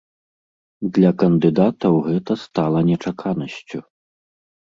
[0.93, 3.79] Для кандыдатаў гэта стала нечаканасцю.